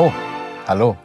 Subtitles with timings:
[0.00, 0.96] Hallo.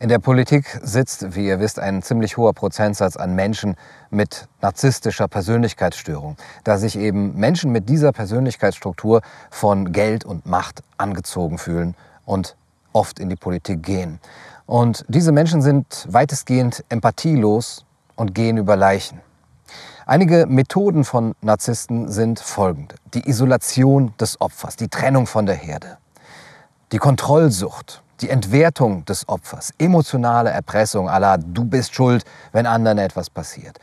[0.00, 3.74] In der Politik sitzt, wie ihr wisst, ein ziemlich hoher Prozentsatz an Menschen
[4.10, 11.56] mit narzisstischer Persönlichkeitsstörung, da sich eben Menschen mit dieser Persönlichkeitsstruktur von Geld und Macht angezogen
[11.56, 11.94] fühlen
[12.26, 12.56] und
[12.92, 14.20] oft in die Politik gehen.
[14.66, 19.22] Und diese Menschen sind weitestgehend empathielos und gehen über Leichen.
[20.04, 22.96] Einige Methoden von Narzissten sind folgende.
[23.14, 25.96] Die Isolation des Opfers, die Trennung von der Herde,
[26.92, 33.28] die Kontrollsucht, die Entwertung des Opfers, emotionale Erpressung aller du bist schuld, wenn anderen etwas
[33.28, 33.78] passiert,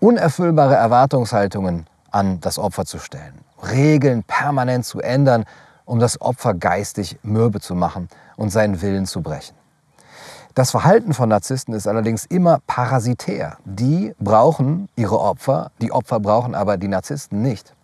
[0.00, 5.44] unerfüllbare Erwartungshaltungen an das Opfer zu stellen, Regeln permanent zu ändern,
[5.84, 9.54] um das Opfer geistig mürbe zu machen und seinen Willen zu brechen.
[10.54, 13.58] Das Verhalten von Narzissten ist allerdings immer parasitär.
[13.64, 17.74] Die brauchen ihre Opfer, die Opfer brauchen aber die Narzissten nicht.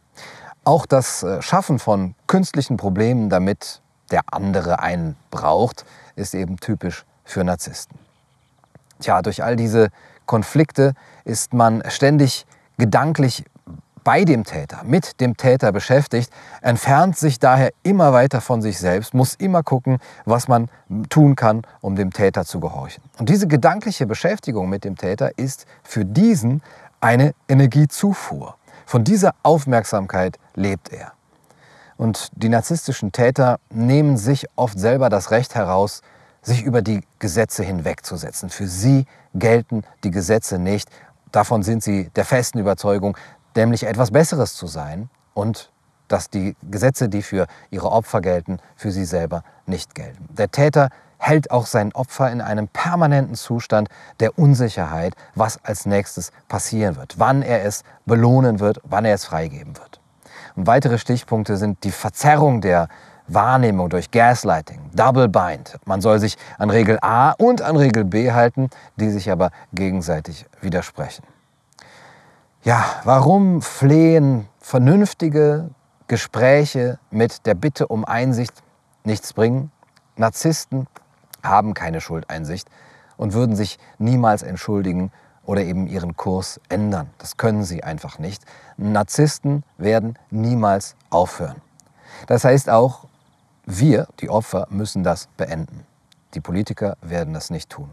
[0.64, 3.80] Auch das äh, Schaffen von künstlichen Problemen, damit
[4.14, 5.84] der andere einen braucht,
[6.14, 7.98] ist eben typisch für Narzissten.
[9.00, 9.88] Tja, durch all diese
[10.24, 12.46] Konflikte ist man ständig
[12.78, 13.44] gedanklich
[14.04, 19.14] bei dem Täter, mit dem Täter beschäftigt, entfernt sich daher immer weiter von sich selbst,
[19.14, 20.68] muss immer gucken, was man
[21.08, 23.02] tun kann, um dem Täter zu gehorchen.
[23.18, 26.62] Und diese gedankliche Beschäftigung mit dem Täter ist für diesen
[27.00, 28.54] eine Energiezufuhr.
[28.86, 31.14] Von dieser Aufmerksamkeit lebt er.
[31.96, 36.02] Und die narzisstischen Täter nehmen sich oft selber das Recht heraus,
[36.42, 38.50] sich über die Gesetze hinwegzusetzen.
[38.50, 40.88] Für sie gelten die Gesetze nicht.
[41.32, 43.16] Davon sind sie der festen Überzeugung,
[43.56, 45.70] nämlich etwas Besseres zu sein und
[46.08, 50.28] dass die Gesetze, die für ihre Opfer gelten, für sie selber nicht gelten.
[50.34, 53.88] Der Täter hält auch sein Opfer in einem permanenten Zustand
[54.20, 59.24] der Unsicherheit, was als nächstes passieren wird, wann er es belohnen wird, wann er es
[59.24, 60.00] freigeben wird.
[60.56, 62.88] Und weitere Stichpunkte sind die Verzerrung der
[63.26, 65.78] Wahrnehmung durch Gaslighting, Double Bind.
[65.86, 70.46] Man soll sich an Regel A und an Regel B halten, die sich aber gegenseitig
[70.60, 71.24] widersprechen.
[72.62, 75.70] Ja, warum flehen vernünftige
[76.06, 78.62] Gespräche mit der Bitte um Einsicht
[79.04, 79.70] nichts bringen?
[80.16, 80.86] Narzissten
[81.42, 82.68] haben keine Schuldeinsicht
[83.16, 85.12] und würden sich niemals entschuldigen
[85.46, 87.10] oder eben ihren Kurs ändern.
[87.18, 88.44] Das können sie einfach nicht.
[88.76, 91.60] Narzissten werden niemals aufhören.
[92.26, 93.06] Das heißt auch,
[93.66, 95.86] wir, die Opfer, müssen das beenden.
[96.34, 97.90] Die Politiker werden das nicht tun.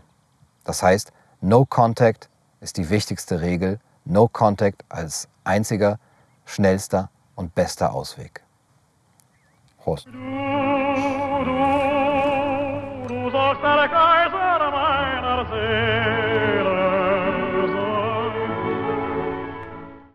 [0.63, 1.11] Das heißt,
[1.41, 2.29] No Contact
[2.59, 3.79] ist die wichtigste Regel.
[4.05, 5.99] No Contact als einziger,
[6.45, 8.43] schnellster und bester Ausweg.
[9.77, 10.05] Prost.
[10.05, 10.17] Du, du,
[13.07, 13.29] du